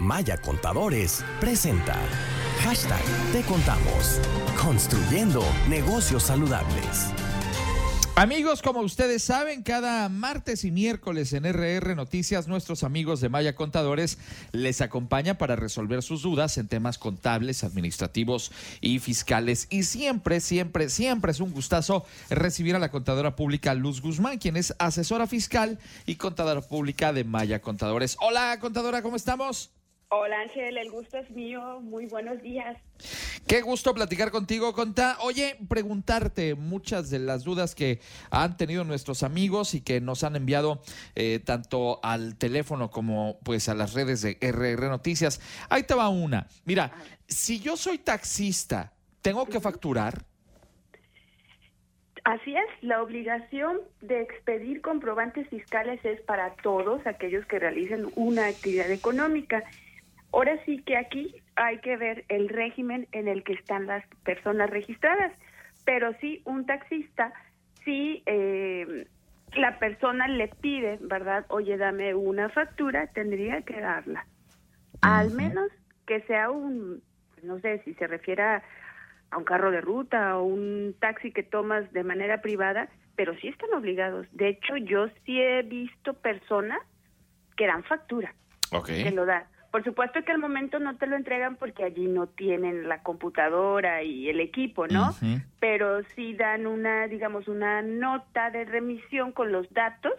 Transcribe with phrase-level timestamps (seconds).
[0.00, 1.94] Maya Contadores presenta
[2.62, 3.02] Hashtag
[3.32, 4.18] Te Contamos.
[4.58, 7.12] Construyendo negocios saludables.
[8.16, 13.54] Amigos, como ustedes saben, cada martes y miércoles en RR Noticias, nuestros amigos de Maya
[13.54, 14.16] Contadores
[14.52, 19.66] les acompañan para resolver sus dudas en temas contables, administrativos y fiscales.
[19.68, 24.56] Y siempre, siempre, siempre es un gustazo recibir a la contadora pública Luz Guzmán, quien
[24.56, 28.16] es asesora fiscal y contadora pública de Maya Contadores.
[28.20, 29.70] Hola, contadora, ¿cómo estamos?
[30.12, 31.78] Hola Ángel, el gusto es mío.
[31.82, 32.76] Muy buenos días.
[33.46, 35.16] Qué gusto platicar contigo, Conta.
[35.20, 38.00] Oye, preguntarte muchas de las dudas que
[38.32, 40.82] han tenido nuestros amigos y que nos han enviado
[41.14, 45.40] eh, tanto al teléfono como pues a las redes de RR Noticias.
[45.68, 46.48] Ahí te va una.
[46.64, 46.90] Mira,
[47.28, 50.24] si yo soy taxista, ¿tengo que facturar?
[52.24, 58.46] Así es, la obligación de expedir comprobantes fiscales es para todos aquellos que realicen una
[58.46, 59.62] actividad económica.
[60.32, 64.70] Ahora sí que aquí hay que ver el régimen en el que están las personas
[64.70, 65.32] registradas,
[65.84, 67.32] pero sí un taxista,
[67.84, 69.06] si eh,
[69.54, 71.46] la persona le pide, ¿verdad?
[71.48, 74.26] Oye, dame una factura, tendría que darla.
[75.02, 75.70] Al menos
[76.06, 77.02] que sea un,
[77.42, 78.62] no sé si se refiere a,
[79.36, 83.72] un carro de ruta o un taxi que tomas de manera privada, pero sí están
[83.74, 84.26] obligados.
[84.32, 86.80] De hecho, yo sí he visto personas
[87.56, 88.34] que dan factura,
[88.84, 92.26] que lo dan por supuesto que al momento no te lo entregan porque allí no
[92.26, 95.14] tienen la computadora y el equipo, ¿no?
[95.60, 100.12] Pero sí dan una, digamos, una nota de remisión con los datos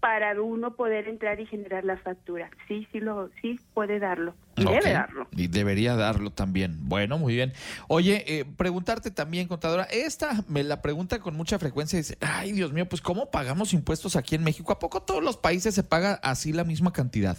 [0.00, 2.50] para uno poder entrar y generar la factura.
[2.66, 4.34] Sí, sí lo, sí puede darlo.
[4.56, 5.28] Y debe darlo.
[5.32, 6.88] Y debería darlo también.
[6.88, 7.52] Bueno, muy bien.
[7.86, 12.72] Oye, eh, preguntarte también, contadora, esta me la pregunta con mucha frecuencia, dice, ay Dios
[12.72, 14.72] mío, pues ¿cómo pagamos impuestos aquí en México?
[14.72, 17.38] ¿A poco todos los países se paga así la misma cantidad?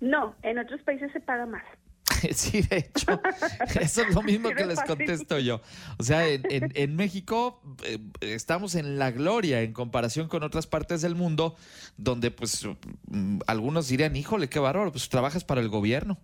[0.00, 1.64] No, en otros países se paga más.
[2.32, 3.20] Sí, de hecho,
[3.80, 5.60] eso es lo mismo que les contesto yo.
[5.98, 11.14] O sea, en, México eh, estamos en la gloria en comparación con otras partes del
[11.14, 11.56] mundo
[11.96, 12.66] donde pues
[13.08, 16.18] mm, algunos dirían, híjole, qué bárbaro, pues trabajas para el gobierno.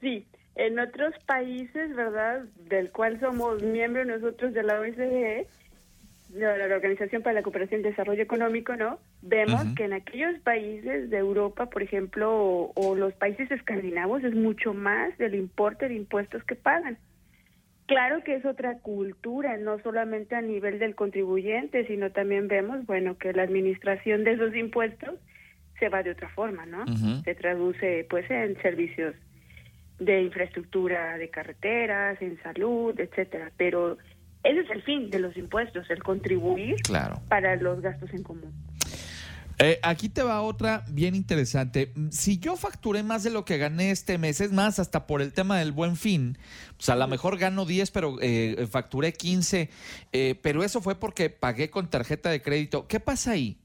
[0.00, 0.26] Sí,
[0.56, 2.44] en otros países, ¿verdad?
[2.68, 5.46] Del cual somos miembros nosotros de la OSCE,
[6.32, 9.00] de la Organización para la Cooperación y Desarrollo Económico, ¿no?
[9.20, 14.72] Vemos que en aquellos países de Europa, por ejemplo, o, los países escandinavos, es mucho
[14.72, 16.98] más del importe de impuestos que pagan.
[17.86, 23.18] Claro que es otra cultura, no solamente a nivel del contribuyente, sino también vemos, bueno,
[23.18, 25.16] que la administración de esos impuestos
[25.80, 26.84] se va de otra forma, ¿no?
[27.24, 29.16] Se traduce, pues, en servicios
[29.98, 33.98] de infraestructura de carreteras, en salud, etcétera, pero
[34.42, 36.76] ese es el fin de los impuestos, el contribuir
[37.28, 38.52] para los gastos en común.
[39.62, 41.92] Eh, aquí te va otra bien interesante.
[42.10, 45.34] Si yo facturé más de lo que gané este mes, es más, hasta por el
[45.34, 46.38] tema del buen fin,
[46.78, 49.68] pues a lo mejor gano 10, pero eh, facturé 15,
[50.12, 52.88] eh, pero eso fue porque pagué con tarjeta de crédito.
[52.88, 53.58] ¿Qué pasa ahí?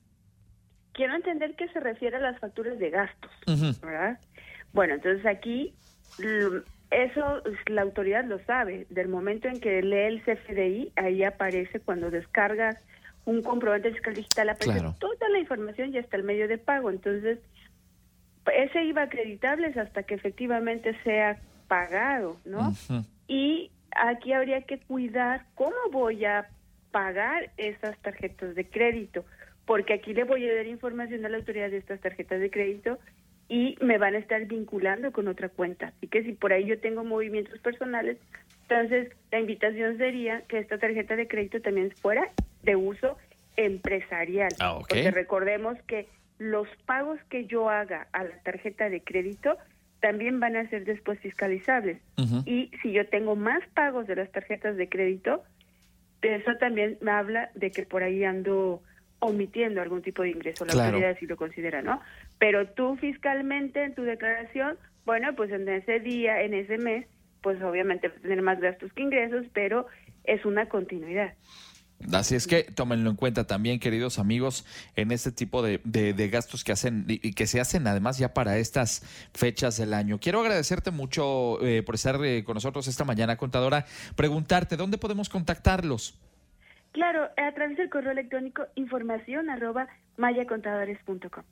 [0.92, 3.31] Quiero entender que se refiere a las facturas de gastos,
[3.81, 4.19] ¿verdad?
[4.74, 5.74] Bueno, entonces aquí
[7.03, 8.85] eso la autoridad lo sabe.
[8.89, 12.78] Del momento en que lee el CFDI, ahí aparece cuando descargas
[13.25, 16.89] un comprobante fiscal digital, aparece toda la información y hasta el medio de pago.
[16.89, 17.39] Entonces,
[18.53, 22.73] ese IVA acreditable es hasta que efectivamente sea pagado, ¿no?
[23.27, 26.47] Y aquí habría que cuidar cómo voy a
[26.91, 29.25] pagar esas tarjetas de crédito,
[29.66, 33.00] porque aquí le voy a dar información a la autoridad de estas tarjetas de crédito
[33.47, 35.94] y me van a estar vinculando con otra cuenta.
[35.97, 38.17] Así que si por ahí yo tengo movimientos personales,
[38.67, 42.29] entonces la invitación sería que esta tarjeta de crédito también fuera
[42.63, 43.17] de uso
[43.57, 44.50] empresarial.
[44.59, 46.07] Ah, Porque recordemos que
[46.39, 49.57] los pagos que yo haga a la tarjeta de crédito
[50.01, 52.00] también van a ser después fiscalizables.
[52.45, 55.44] Y si yo tengo más pagos de las tarjetas de crédito,
[56.22, 58.81] eso también me habla de que por ahí ando
[59.20, 62.02] omitiendo algún tipo de ingreso, la autoridad si lo considera, ¿no?
[62.38, 67.07] Pero tú fiscalmente en tu declaración, bueno, pues en ese día, en ese mes,
[67.42, 69.88] pues obviamente vas a tener más gastos que ingresos, pero
[70.24, 71.34] es una continuidad.
[72.12, 76.63] Así es que tómenlo en cuenta también, queridos amigos, en este tipo de, de, gastos
[76.63, 79.01] que hacen y que se hacen además ya para estas
[79.34, 80.19] fechas del año.
[80.19, 83.86] Quiero agradecerte mucho eh, por estar eh, con nosotros esta mañana, contadora.
[84.16, 86.19] Preguntarte, ¿dónde podemos contactarlos?
[86.95, 91.44] Claro, a través del correo electrónico información arroba mayacontadores.com.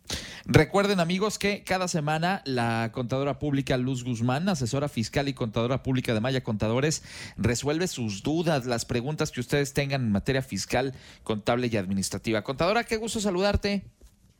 [0.45, 6.13] Recuerden amigos que cada semana la contadora pública Luz Guzmán, asesora fiscal y contadora pública
[6.13, 7.03] de Maya Contadores,
[7.35, 10.93] resuelve sus dudas, las preguntas que ustedes tengan en materia fiscal,
[11.23, 12.41] contable y administrativa.
[12.41, 13.83] Contadora, qué gusto saludarte.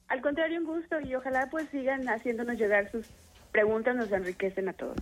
[0.07, 3.07] Al contrario, un gusto y ojalá pues sigan haciéndonos llegar sus
[3.51, 4.95] preguntas nos enriquecen a todos.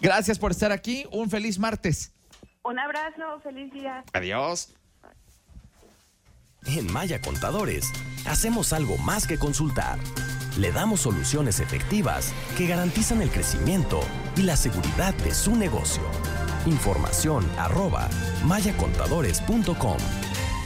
[0.00, 1.04] Gracias por estar aquí.
[1.10, 2.14] Un feliz martes.
[2.62, 4.04] Un abrazo, feliz día.
[4.12, 4.78] Adiós.
[6.76, 7.90] En Maya Contadores,
[8.26, 9.98] hacemos algo más que consultar.
[10.58, 14.00] Le damos soluciones efectivas que garantizan el crecimiento
[14.36, 16.02] y la seguridad de su negocio.
[16.66, 18.10] Información arroba
[18.44, 19.96] mayacontadores.com.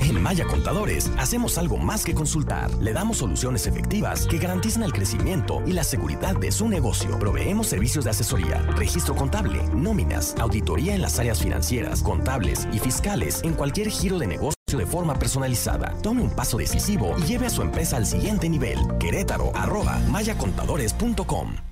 [0.01, 2.69] En Maya Contadores hacemos algo más que consultar.
[2.81, 7.17] Le damos soluciones efectivas que garantizan el crecimiento y la seguridad de su negocio.
[7.21, 13.41] Proveemos servicios de asesoría, registro contable, nóminas, auditoría en las áreas financieras, contables y fiscales
[13.45, 15.95] en cualquier giro de negocio de forma personalizada.
[16.03, 18.79] Tome un paso decisivo y lleve a su empresa al siguiente nivel.
[18.99, 21.72] Querétaro, arroba mayacontadores.com.